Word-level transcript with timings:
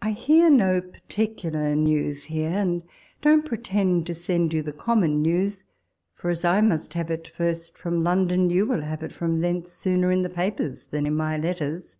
I 0.00 0.12
HEAR 0.12 0.48
no 0.48 0.80
particular 0.80 1.76
news 1.76 2.24
here, 2.24 2.48
and 2.48 2.82
don't 3.20 3.44
pretend 3.44 4.06
to 4.06 4.14
send 4.14 4.54
you 4.54 4.62
the 4.62 4.72
common 4.72 5.20
news; 5.20 5.64
for 6.14 6.30
as 6.30 6.42
I 6.42 6.62
must 6.62 6.94
have 6.94 7.10
it 7.10 7.28
first 7.28 7.76
from 7.76 8.02
London, 8.02 8.48
you 8.48 8.64
will 8.64 8.80
have 8.80 9.02
it 9.02 9.12
from 9.12 9.40
thence 9.42 9.72
sooner 9.72 10.10
in 10.10 10.22
the 10.22 10.30
papers 10.30 10.84
than 10.86 11.04
in 11.04 11.16
my 11.16 11.36
letters. 11.36 11.98